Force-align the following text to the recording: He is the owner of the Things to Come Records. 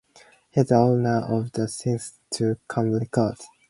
He 0.49 0.59
is 0.61 0.69
the 0.69 0.77
owner 0.77 1.19
of 1.29 1.51
the 1.51 1.67
Things 1.67 2.17
to 2.31 2.57
Come 2.67 2.89
Records. 2.91 3.45